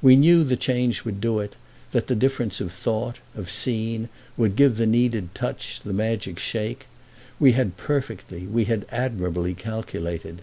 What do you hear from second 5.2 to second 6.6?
touch, the magic